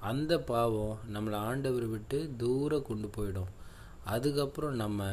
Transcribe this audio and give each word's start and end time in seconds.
அந்த 0.00 0.38
பாவம் 0.38 0.98
நம்மளை 1.14 1.34
ஆண்டவர் 1.34 1.86
விட்டு 1.86 2.30
தூரம் 2.36 2.82
கொண்டு 2.82 3.08
போயிடும். 3.16 3.52
அதுக்கப்புறம் 4.04 4.74
நம்ம 4.74 5.04